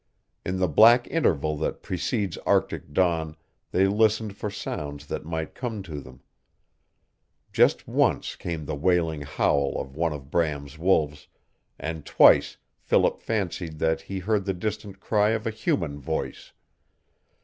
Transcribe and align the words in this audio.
In 0.43 0.57
the 0.57 0.67
black 0.67 1.05
interval 1.09 1.55
that 1.57 1.83
precedes 1.83 2.35
Arctic 2.39 2.91
dawn 2.91 3.35
they 3.69 3.85
listened 3.85 4.35
for 4.35 4.49
sounds 4.49 5.05
that 5.05 5.25
might 5.25 5.53
come 5.53 5.83
to 5.83 5.99
them. 6.01 6.23
Just 7.53 7.87
once 7.87 8.35
came 8.35 8.65
the 8.65 8.73
wailing 8.73 9.21
howl 9.21 9.79
of 9.79 9.95
one 9.95 10.11
of 10.11 10.31
Bram's 10.31 10.79
wolves, 10.79 11.27
and 11.77 12.03
twice 12.03 12.57
Philip 12.79 13.21
fancied 13.21 13.77
that 13.77 14.01
he 14.01 14.17
heard 14.17 14.45
the 14.45 14.55
distant 14.55 14.99
cry 14.99 15.29
of 15.37 15.45
a 15.45 15.51
human 15.51 15.99
voice. 15.99 16.51